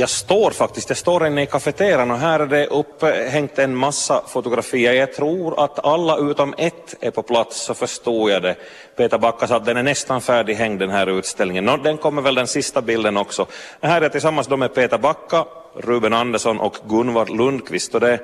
[0.00, 4.22] jag står faktiskt, jag står inne i kafeterian och här är det upphängt en massa
[4.28, 4.92] fotografier.
[4.92, 8.56] Jag tror att alla utom ett är på plats, så förstod jag det.
[8.96, 11.64] Peter Backa sa att den är nästan färdighängd den här utställningen.
[11.64, 13.46] Nå, den kommer väl den sista bilden också.
[13.80, 15.44] Här är jag tillsammans då med Peter Backa,
[15.74, 17.94] Ruben Andersson och Gunvar Lundqvist.
[17.94, 18.20] Och det är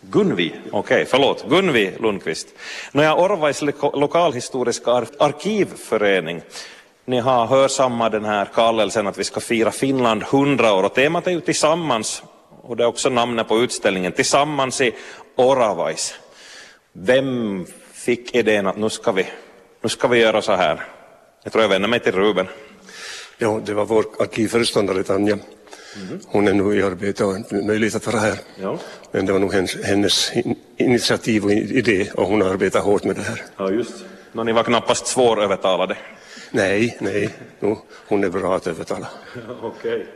[0.00, 2.48] Gunvi, okej, okay, förlåt, Gunvi Lundqvist.
[2.92, 3.62] Nåja, Orvais
[3.94, 6.42] lokalhistoriska arkivförening
[7.04, 11.26] ni har hörsammat den här kallelsen att vi ska fira Finland 100 år och temat
[11.26, 12.22] är ju tillsammans
[12.62, 14.92] och det är också namnet på utställningen, Tillsammans i
[15.36, 16.14] Oravais.
[16.92, 19.26] Vem fick idén att nu ska vi,
[19.82, 20.84] nu ska vi göra så här?
[21.42, 22.48] Jag tror jag vänder mig till Ruben.
[23.38, 25.38] Ja, det var vår arkivföreståndare Tanja.
[25.96, 26.20] Mm.
[26.26, 28.38] Hon är nu i arbete och har möjlighet att vara här.
[28.62, 28.78] Ja.
[29.10, 30.32] Men det var nog hennes, hennes
[30.76, 33.42] initiativ och idé och hon arbetar hårt med det här.
[33.56, 34.04] Ja, just.
[34.32, 35.96] Nå, ni var knappast svårövertalade.
[36.50, 39.08] Nej, nej, no, hon är bra att övertala.
[39.62, 40.06] Okej.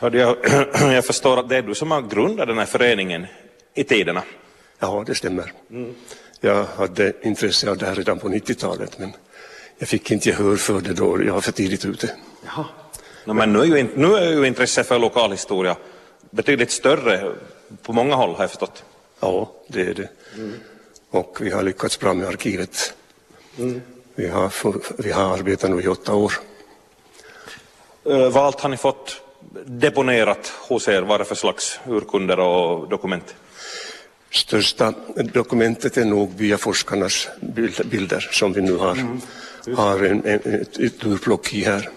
[0.00, 0.20] Okay.
[0.20, 0.36] Jag,
[0.94, 3.26] jag förstår att det är du som har grundat den här föreningen
[3.74, 4.22] i tiderna.
[4.78, 5.52] Ja, det stämmer.
[5.70, 5.94] Mm.
[6.40, 9.12] Jag hade intresse av det här redan på 90-talet, men
[9.78, 11.24] jag fick inte gehör för det då.
[11.24, 12.10] Jag var för tidigt ute.
[12.46, 12.64] Jaha.
[13.24, 15.76] No, men nu är, ju, nu är ju intresset för lokalhistoria
[16.30, 17.32] betydligt större
[17.82, 18.84] på många håll, har jag förstått.
[19.20, 20.08] Ja, det är det.
[20.34, 20.52] Mm.
[21.10, 22.94] Och vi har lyckats bra med arkivet.
[23.58, 23.80] Mm.
[24.14, 24.52] Vi har,
[25.02, 26.32] vi har arbetat nu i åtta år.
[28.06, 29.22] Uh, vad allt har ni fått
[29.64, 31.02] deponerat hos er?
[31.02, 33.34] Vad är det för slags urkunder och dokument?
[34.30, 37.28] Största dokumentet är nog via forskarnas
[37.84, 39.20] bilder som vi nu har, mm,
[39.76, 41.88] har en, en, ett urplock i här.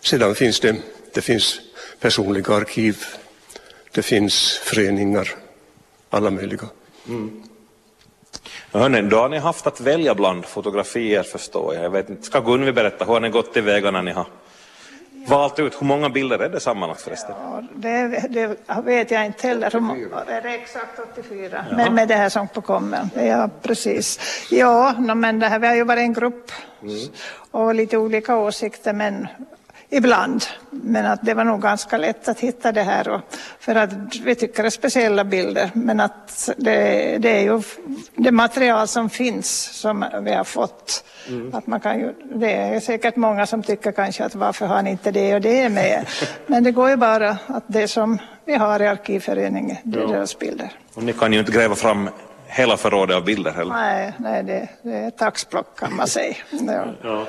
[0.00, 0.76] Sedan finns det,
[1.14, 1.60] det finns
[2.00, 3.04] personliga arkiv,
[3.92, 5.34] det finns föreningar,
[6.10, 6.68] alla möjliga.
[7.08, 7.42] Mm.
[8.74, 11.84] Hörrni, då har ni haft att välja bland fotografier förstår jag.
[11.84, 14.26] jag vet inte, ska Gunvi berätta, hur har ni gått till väga när ni har
[15.28, 17.34] valt ut, hur många bilder är det sammanlagt förresten?
[17.38, 19.66] Ja, det, det vet jag inte heller.
[20.28, 21.64] Är det exakt 84?
[21.70, 21.76] Ja.
[21.76, 23.08] Med, med det här som på kommer.
[23.16, 24.20] Ja, precis.
[24.50, 26.50] Ja, no, men det här, vi har ju varit en grupp
[26.82, 26.96] mm.
[27.50, 29.28] och lite olika åsikter, men
[29.88, 30.44] ibland.
[30.86, 33.08] Men att det var nog ganska lätt att hitta det här.
[33.08, 33.20] Och,
[33.58, 33.90] för att
[34.24, 35.70] vi tycker det är speciella bilder.
[35.74, 37.62] Men att det, det är ju
[38.16, 39.50] det material som finns
[39.80, 41.04] som vi har fått.
[41.28, 41.54] Mm.
[41.54, 44.90] Att man kan ju, det är säkert många som tycker kanske att varför har ni
[44.90, 46.06] inte det och det med?
[46.46, 50.08] Men det går ju bara att det som vi har i arkivföreningen, det är ja.
[50.08, 50.70] deras bilder.
[50.94, 52.10] Och ni kan ju inte gräva fram
[52.46, 53.74] hela förrådet av bilder heller?
[53.74, 56.34] Nej, nej det, det är ett axplock kan man säga.
[56.50, 56.84] Ja.
[57.02, 57.26] ja.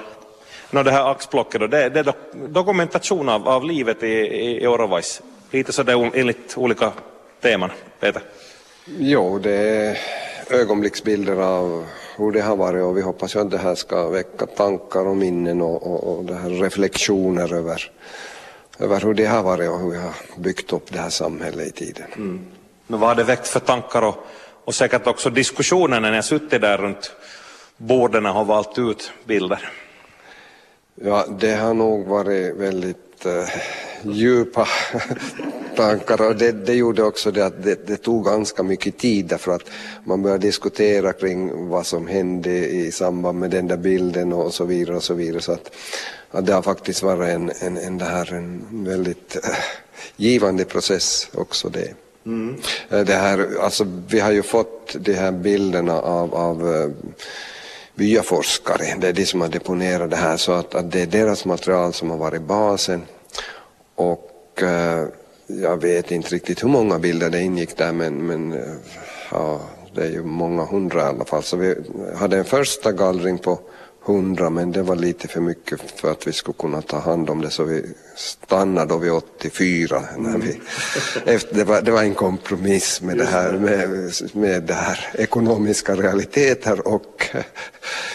[0.71, 2.13] No, det här axplocket då, det, det är
[2.47, 5.21] dokumentation av, av livet i, i, Orovais.
[5.51, 6.91] Lite så det enligt olika
[7.41, 7.71] teman.
[7.99, 8.21] Peter?
[8.85, 9.97] Jo, det är
[10.49, 11.85] ögonblicksbilder av
[12.17, 15.17] hur det har varit och vi hoppas ju att det här ska väcka tankar och
[15.17, 17.91] minnen och, och, och det här reflektioner över,
[18.79, 21.71] över hur det har varit och hur vi har byggt upp det här samhället i
[21.71, 22.07] tiden.
[22.15, 22.45] Mm.
[22.87, 24.27] Men vad har det väckt för tankar och,
[24.65, 27.11] och säkert också diskussioner när ni har suttit där runt
[27.77, 29.69] borden och valt ut bilder?
[31.01, 33.49] Ja, det har nog varit väldigt uh,
[34.03, 34.67] djupa
[35.75, 39.51] tankar och det, det, gjorde också det att det, det, tog ganska mycket tid därför
[39.51, 39.69] att
[40.03, 44.65] man började diskutera kring vad som hände i samband med den där bilden och så
[44.65, 45.71] vidare och så vidare så att,
[46.31, 49.55] att det har faktiskt varit en, en, en, det här, en väldigt uh,
[50.15, 51.93] givande process också det.
[52.25, 52.55] Mm.
[52.89, 56.91] Det här, alltså, vi har ju fått de här bilderna av, av uh,
[57.95, 60.37] byaforskare, det är de som har deponerat det här.
[60.37, 63.01] Så att, att det är deras material som har varit basen.
[63.95, 65.07] Och eh,
[65.47, 68.73] jag vet inte riktigt hur många bilder det ingick där men, men eh,
[69.31, 69.61] ja,
[69.95, 71.43] det är ju många hundra i alla fall.
[71.43, 71.75] Så vi
[72.15, 73.59] hade en första gallring på
[74.05, 77.41] hundra men det var lite för mycket för att vi skulle kunna ta hand om
[77.41, 77.49] det.
[77.49, 77.85] Så vi
[78.15, 80.03] stannade då vid 84.
[80.17, 80.59] När vi,
[81.25, 85.95] efter, det, var, det var en kompromiss med det här med, med det här ekonomiska
[85.95, 87.27] realiteter och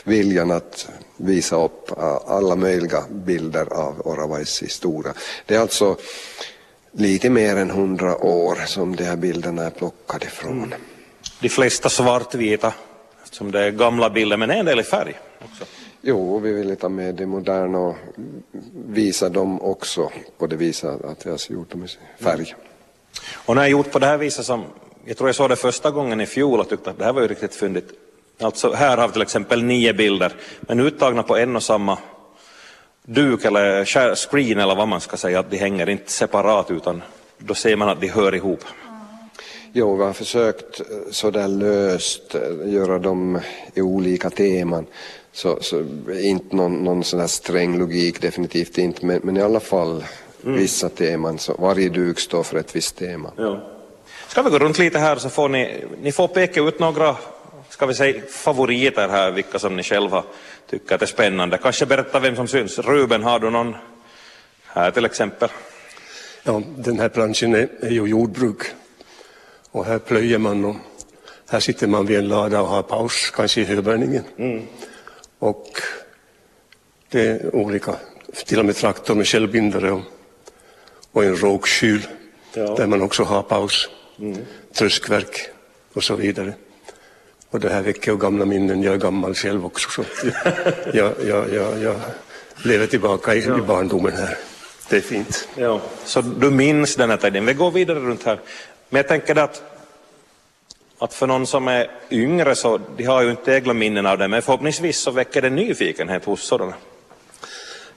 [0.04, 1.90] viljan att visa upp
[2.26, 5.14] alla möjliga bilder av Oravais historia.
[5.46, 5.96] Det är alltså
[6.92, 10.64] lite mer än hundra år som de här bilderna är plockade ifrån.
[10.64, 10.80] Mm.
[11.40, 12.74] De flesta svartvita,
[13.24, 15.64] eftersom det är gamla bilder, men en del i färg också.
[16.02, 17.96] Jo, vi ville ta med det moderna och
[18.86, 22.54] visa dem också på det viset att vi har gjort dem i färg.
[23.32, 24.64] Och när jag gjort på det här viset som,
[25.04, 27.22] jag tror jag såg det första gången i fjol och tyckte att det här var
[27.22, 27.90] ju riktigt fyndigt.
[28.40, 31.98] Alltså här har vi till exempel nio bilder, men uttagna på en och samma
[33.02, 33.84] duk eller
[34.14, 37.02] screen eller vad man ska säga, att de hänger inte separat utan
[37.38, 38.64] då ser man att de hör ihop.
[39.72, 43.40] Jo, vi har försökt sådär löst göra dem
[43.74, 44.86] i olika teman.
[45.32, 45.84] Så, så
[46.20, 50.04] inte någon, någon sån här sträng logik, definitivt inte, men, men i alla fall
[50.40, 51.38] vissa teman.
[51.38, 53.30] Så varje duk står för ett visst tema.
[53.36, 53.60] Ja.
[54.28, 57.16] Ska vi gå runt lite här så får ni, ni får peka ut några
[57.80, 60.24] ska vi säga, favoriter här, vilka som ni själva
[60.70, 61.58] tycker att är spännande.
[61.58, 62.78] Kanske berätta vem som syns.
[62.78, 63.76] Ruben, har du någon
[64.66, 65.48] här till exempel?
[66.42, 68.62] Ja, den här branschen är, är ju jordbruk
[69.70, 70.76] och här plöjer man och
[71.48, 74.24] här sitter man vid en lada och har paus, kanske i höbärgningen.
[74.36, 74.66] Mm.
[75.38, 75.68] Och
[77.08, 77.94] det är olika,
[78.46, 80.02] till och med traktor med självbindare och,
[81.12, 82.06] och en rågskyl
[82.54, 82.74] ja.
[82.74, 83.88] där man också har paus,
[84.18, 84.38] mm.
[84.72, 85.48] tröskverk
[85.92, 86.54] och så vidare.
[87.50, 90.04] Och det här väcker gamla minnen, jag är gammal själv också så
[90.94, 92.00] jag, jag, jag, jag
[92.64, 93.58] lever tillbaka i, ja.
[93.58, 94.38] i barndomen här.
[94.88, 95.48] Det är fint.
[95.54, 95.80] Ja.
[96.04, 97.46] Så du minns den här tiden.
[97.46, 98.40] Vi går vidare runt här.
[98.88, 99.62] Men jag tänker att,
[100.98, 104.28] att för någon som är yngre så de har ju inte egna minnen av det,
[104.28, 106.74] men förhoppningsvis så väcker det nyfikenhet hos sådana.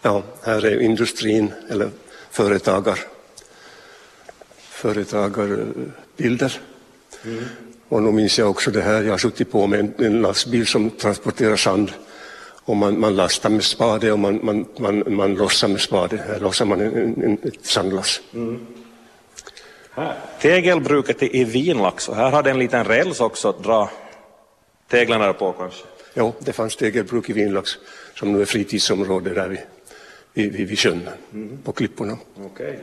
[0.02, 1.90] Ja, här är industrin eller
[2.32, 3.00] företagar,
[4.58, 6.60] företagarbilder.
[7.26, 7.46] Mm.
[7.94, 10.68] Och nu minns jag också det här, jag har suttit på med en, en lastbil
[10.68, 11.92] som transporterar sand
[12.66, 16.18] och man, man lastar med spade och man, man, man, man lossar med spade.
[16.18, 18.22] Här lossar man en, en, ett sandlass.
[18.34, 18.60] Mm.
[20.42, 23.90] Tegelbruket i Vinlax, och här hade en liten räls också att dra
[24.88, 25.84] teglarna på kanske?
[26.14, 27.72] Ja, det fanns tegelbruk i Vinlax
[28.16, 29.60] som nu är fritidsområde där vid,
[30.34, 31.58] vid, vid sjön, mm.
[31.64, 32.18] på klipporna.
[32.46, 32.76] Okay.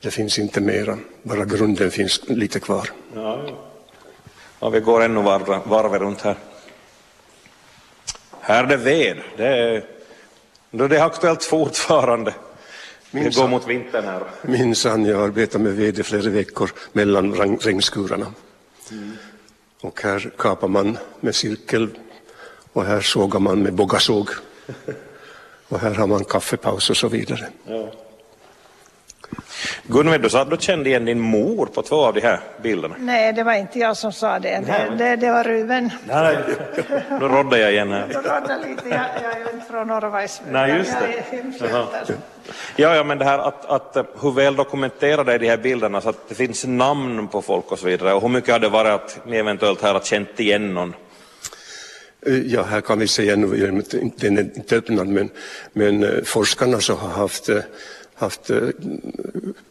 [0.00, 2.90] Det finns inte mera, bara grunden finns lite kvar.
[3.14, 3.70] Ja, ja.
[4.64, 6.36] Ja vi går ännu varv, varv runt här.
[8.40, 9.16] Här är det ved.
[9.36, 9.84] Det är,
[10.70, 12.34] det är aktuellt fortfarande.
[13.10, 14.22] Det går mot vintern här.
[14.42, 18.26] Minsann, jag arbetar med ved i flera veckor mellan regnskurarna.
[18.90, 19.12] Mm.
[19.80, 21.98] Och här kapar man med cirkel
[22.72, 24.30] och här sågar man med bågasåg.
[25.68, 27.48] och här har man kaffepaus och så vidare.
[27.66, 27.92] Ja.
[29.86, 32.94] Gunvor, du sa att du kände igen din mor på två av de här bilderna.
[32.98, 34.62] Nej, det var inte jag som sa det.
[34.66, 35.90] Det, det, det var Ruben.
[36.08, 36.36] Nej,
[37.20, 38.08] då roddade jag igen här.
[38.12, 38.88] Då roddade lite.
[38.88, 40.42] Jag, jag är inte från Norrvajs.
[40.50, 42.14] Nej, just det.
[42.76, 46.08] Ja, ja, men det här att, att hur väl dokumenterade är de här bilderna så
[46.08, 48.14] att det finns namn på folk och så vidare.
[48.14, 50.94] Och hur mycket har det varit att ni eventuellt här har känt igen någon?
[52.44, 53.82] Ja, här kan vi säga, nu,
[54.16, 55.30] den är inte öppnad, men,
[55.72, 57.58] men eh, forskarna så har haft eh,
[58.14, 58.70] haft uh,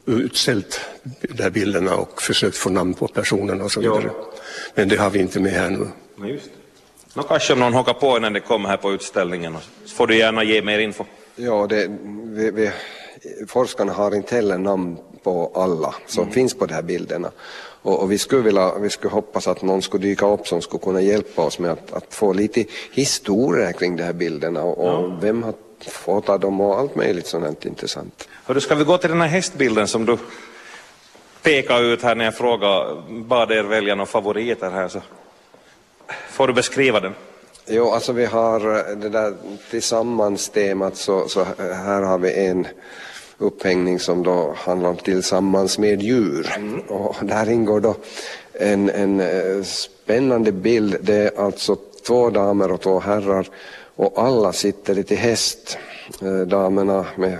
[0.06, 0.82] utställt
[1.22, 4.04] de här bilderna och försökt få namn på personerna och så vidare.
[4.06, 4.26] Ja.
[4.76, 5.88] Men det har vi inte med här nu.
[6.20, 6.52] Ja, just det.
[7.16, 10.18] Nå, kanske om någon hakar på innan det kommer här på utställningen så får du
[10.18, 11.06] gärna ge mer info.
[11.36, 11.88] Ja, det,
[12.24, 12.72] vi, vi,
[13.48, 16.34] forskarna har inte heller namn på alla som mm.
[16.34, 17.32] finns på de här bilderna.
[17.82, 20.84] Och, och, vi, skulle vilja, vi skulle hoppas att någon skulle dyka upp som skulle
[20.84, 24.92] kunna hjälpa oss med att, att få lite historia kring de här bilderna och, ja.
[24.92, 25.54] och vem har
[25.92, 28.28] fota dem och allt möjligt sådant intressant.
[28.46, 30.18] Hörru, ska vi gå till den här hästbilden som du
[31.42, 35.02] pekade ut här när jag frågade, bad er välja några favoriter här så
[36.30, 37.14] får du beskriva den.
[37.68, 38.60] Jo, alltså vi har
[38.96, 39.34] det där
[39.70, 42.68] tillsammans-temat så, så här har vi en
[43.38, 46.54] upphängning som då handlar om tillsammans med djur.
[46.56, 46.80] Mm.
[46.80, 47.96] Och där ingår då
[48.54, 50.98] en, en eh, spännande bild.
[51.02, 51.78] Det är alltså
[52.08, 53.48] två damer och två herrar
[53.96, 55.78] och alla sitter lite häst,
[56.22, 57.38] eh, damerna med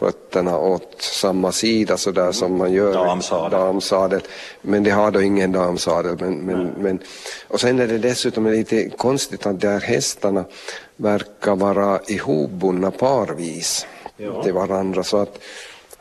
[0.00, 3.50] fötterna åt samma sida så där som man gör damsadel.
[3.50, 4.20] damsadel.
[4.62, 6.16] Men de har då ingen damsadel.
[6.20, 6.98] Men, men, men,
[7.48, 10.44] och sen är det dessutom lite konstigt att de här hästarna
[10.96, 13.86] verkar vara ihopbundna parvis
[14.16, 14.42] ja.
[14.42, 15.02] till varandra.
[15.02, 15.38] Så att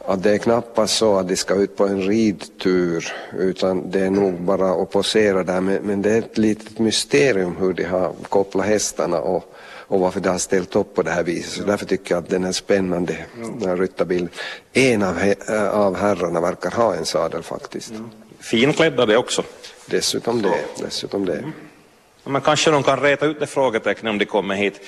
[0.10, 4.10] att det är knappast så att de ska ut på en ridtur utan det är
[4.10, 8.14] nog bara att posera där men, men det är ett litet mysterium hur de har
[8.30, 9.54] kopplat hästarna och,
[9.88, 11.54] och varför de har ställt upp på det här viset.
[11.54, 14.30] Så därför tycker jag att den är spännande, den här ryttarbilden.
[14.74, 17.94] En av, äh, av herrarna verkar ha en sadel faktiskt.
[18.40, 19.44] Finklädda det också.
[19.86, 20.66] Dessutom det.
[20.80, 21.38] Dessutom det.
[21.38, 21.52] Mm.
[22.24, 24.82] Men kanske de kan räta ut det frågetecknet om de kommer hit.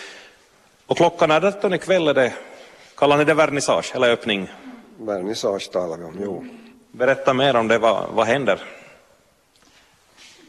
[0.86, 2.34] Och klockan är 13 ikväll, är det,
[2.96, 4.50] kallar ni det vernissage eller öppning?
[5.06, 6.46] Vernissage talar vi om, jo.
[6.92, 8.64] Berätta mer om det, vad, vad händer?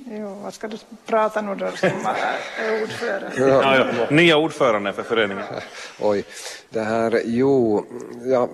[0.07, 3.31] Jo, vad ska du prata nu då som är ordförande?
[3.37, 4.07] Ja, ja.
[4.11, 5.45] Nya ordförande för föreningen.
[6.01, 6.25] Oj,
[6.71, 7.87] det här, jo,
[8.25, 8.49] ja,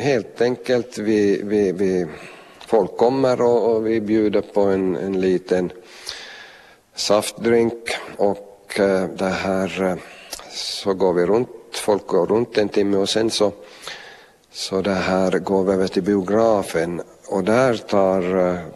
[0.00, 2.06] helt enkelt vi, vi, vi
[2.66, 5.72] folk kommer och, och vi bjuder på en, en liten
[6.94, 9.96] saftdrink och eh, det här eh,
[10.50, 13.52] så går vi runt, folk går runt en timme och sen så
[14.52, 18.22] så det här går vi över till biografen och där tar,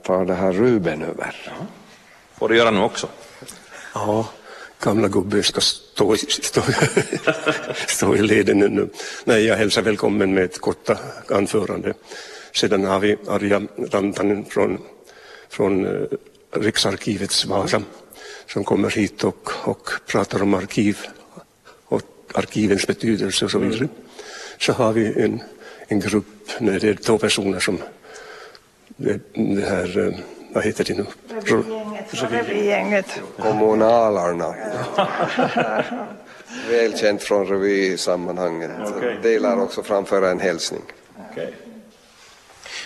[0.03, 1.53] tar det här Ruben över.
[2.39, 3.09] Får du göra nu också.
[3.95, 4.29] Ja,
[4.81, 6.63] gamla gubben ska stå, i- stå,
[7.89, 8.89] stå i leden nu.
[9.25, 10.91] Nej, jag hälsar välkommen med ett kort
[11.31, 11.95] anförande.
[12.55, 14.79] Sedan har vi Arja Rantanen från,
[15.49, 16.07] från eh,
[16.61, 17.83] Riksarkivets Vasa
[18.53, 20.99] som kommer hit och, och pratar om arkiv
[21.87, 22.03] och
[22.35, 23.89] arkivens betydelse och så vidare.
[24.61, 25.43] Så har vi en,
[25.89, 27.79] en grupp, nej, det är två personer som
[28.97, 30.15] det, det här, eh,
[30.55, 31.07] vad heter det nu?
[32.31, 33.21] Revygänget.
[33.39, 34.55] Kommunalarna.
[36.71, 38.71] Välkänt från revysammanhanget.
[38.97, 39.19] Okej.
[39.23, 40.83] Delar också framföra en hälsning.
[41.31, 41.55] Okej.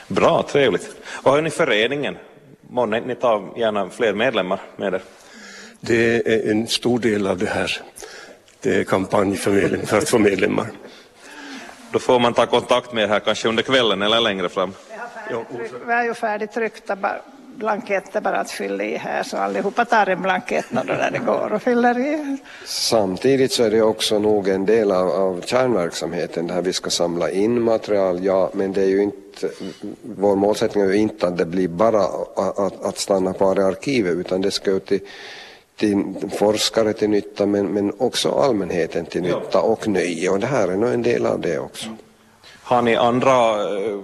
[0.08, 0.96] Bra, trevligt.
[1.22, 2.16] Och hör ni föreningen?
[2.70, 5.02] Månne ni tar gärna fler medlemmar med er?
[5.80, 7.82] Det är en stor del av det här.
[8.60, 10.66] Det är kampanj för att få medlemmar.
[11.92, 14.72] Då får man ta kontakt med er här kanske under kvällen eller längre fram.
[15.86, 16.96] Vi har ju färdigtryckta
[17.58, 21.62] blanketter bara att fylla i här så allihopa tar en blankett när det går och
[21.62, 22.36] fyller i.
[22.64, 27.30] Samtidigt så är det också nog en del av, av kärnverksamheten där vi ska samla
[27.30, 29.48] in material, ja, men det är ju inte,
[30.02, 33.62] vår målsättning är ju inte att det blir bara att, att, att stanna kvar i
[33.62, 35.00] arkivet utan det ska ju till,
[35.78, 40.68] till forskare till nytta men, men också allmänheten till nytta och nöje och det här
[40.68, 41.88] är nog en del av det också.
[42.62, 43.98] Har ni andra eh,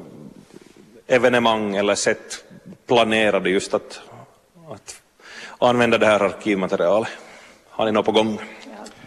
[1.07, 2.45] evenemang eller sätt
[2.87, 4.01] planerade just att,
[4.69, 5.01] att
[5.59, 7.09] använda det här arkivmaterialet?
[7.69, 8.39] Har ni något på gång?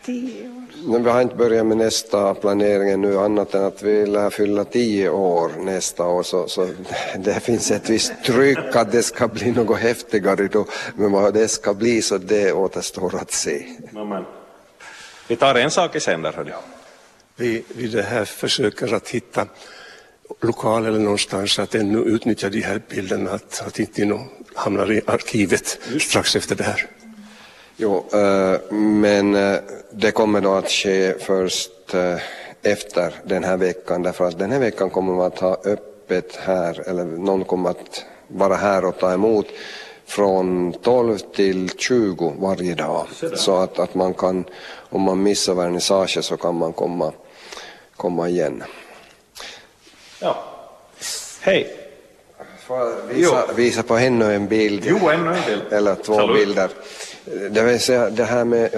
[0.06, 0.57] Ja.
[0.88, 4.65] Men vi har inte börjat med nästa planering nu annat än att vi lär fylla
[4.65, 6.67] tio år nästa år så, så
[7.17, 10.65] det finns ett visst tryck att det ska bli något häftigare då.
[10.96, 13.65] Men vad det ska bli så det återstår att se.
[13.96, 14.25] Amen.
[15.27, 16.34] Vi tar en sak i sänder.
[16.34, 16.51] hörni.
[17.36, 19.46] Vi, vi det här försöker att hitta
[20.41, 25.01] lokaler eller någonstans att ännu utnyttja de här bilderna, att, att inte nå, hamnar i
[25.08, 26.97] arkivet strax efter det här.
[27.80, 29.60] Jo, eh, men eh,
[29.92, 32.16] det kommer då att ske först eh,
[32.62, 36.90] efter den här veckan därför att den här veckan kommer man att ha öppet här
[36.90, 39.46] eller någon kommer att vara här och ta emot
[40.06, 43.08] från 12 till 20 varje dag.
[43.36, 44.46] Så att, att man kan,
[44.90, 47.14] om man missar vernissage så kan man komma,
[47.96, 48.64] komma igen.
[50.20, 50.44] Ja.
[51.42, 51.88] Hej.
[52.68, 54.84] Får jag visa, visa på ännu en bild?
[54.86, 55.74] Jo, ännu en bild.
[55.74, 56.36] Eller två Salut.
[56.36, 56.70] bilder.
[57.50, 58.70] Det vill säga, det här med,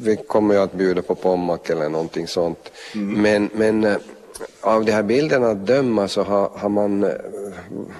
[0.00, 2.72] vi kommer ju att bjuda på pommack eller någonting sånt.
[2.94, 3.22] Mm.
[3.22, 3.96] Men, men eh,
[4.60, 7.10] av de här bilderna att döma så har, har man eh,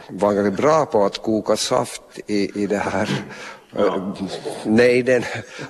[0.09, 3.25] varit bra på att koka saft i, i det här
[3.77, 4.15] ja.
[4.65, 5.23] nejden.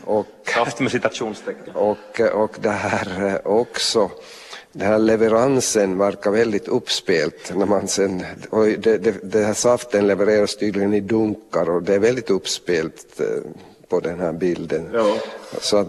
[0.04, 1.74] Och, Saft med citationstecken.
[1.74, 4.10] och, och det här eh, också.
[4.72, 7.52] Den här leveransen verkar väldigt uppspelt.
[7.54, 11.94] När man sen, och det, det, det här saften levereras tydligen i dunkar och det
[11.94, 13.26] är väldigt uppspelt eh,
[13.92, 14.90] på den här bilden.
[14.92, 15.16] Ja.
[15.60, 15.88] Så att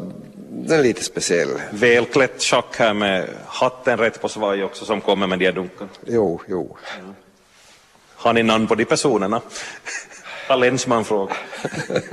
[0.50, 1.50] den är lite speciell.
[1.72, 5.90] Välklätt schack här med hatten rätt på svaj också som kommer med de här dunkarna.
[6.06, 6.78] Jo, jo.
[8.16, 9.42] Har ni namn på de personerna?
[10.48, 11.38] Har länsman frågat.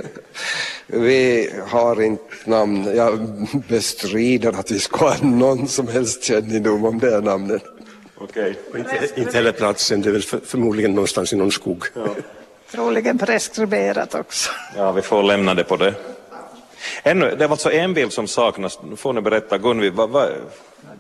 [0.87, 2.97] Vi har inte namn.
[2.97, 3.19] Jag
[3.69, 7.63] bestrider att vi ska ha någon som helst kännedom om det här namnet.
[8.19, 8.55] Okej.
[8.73, 11.85] Och inte, inte heller platsen, det är väl för, förmodligen någonstans i någon skog.
[12.73, 14.51] Troligen preskriberat också.
[14.77, 15.95] Ja, vi får lämna det på det.
[17.03, 18.79] Ännu, det var alltså en bild som saknas.
[18.83, 20.29] Nu får ni berätta, Gunvi, vad, vad,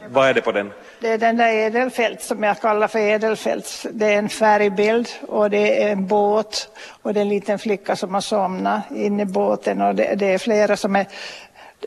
[0.08, 0.70] vad är det på den?
[1.00, 3.86] Det är den där Edelfelt som jag kallar för Edelfelt.
[3.90, 6.68] Det är en färgbild och det är en båt
[7.02, 10.26] och det är en liten flicka som har somnat inne i båten och det, det
[10.26, 11.06] är flera som är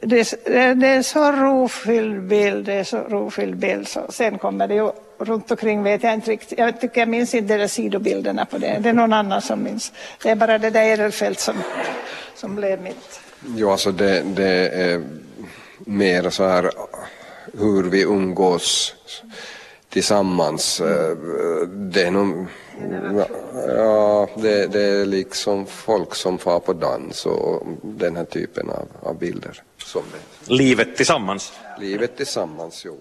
[0.01, 3.87] det, är- det är så rofylld bild, det är så rofylld bild.
[3.87, 4.91] Så sen kommer det ju
[5.25, 6.57] runt omkring vet jag inte riktigt.
[6.59, 8.77] Jag tycker jag minns inte de sidobilderna på det.
[8.81, 9.91] Det är någon annan som minns.
[10.23, 11.55] Det är bara det där Edelfelt som,
[12.35, 13.19] som blev mitt.
[13.55, 15.03] Jo, alltså det, det är
[15.77, 16.71] mer så här
[17.53, 18.95] hur vi umgås
[19.89, 20.81] tillsammans.
[20.81, 21.17] Eh,
[21.67, 22.47] Det är nog,
[23.67, 28.87] ja, det, det är liksom folk som far på dans och den här typen av,
[29.01, 29.61] av bilder.
[29.77, 30.53] Som det.
[30.53, 31.53] Livet tillsammans.
[31.79, 32.97] Livet tillsammans, jo.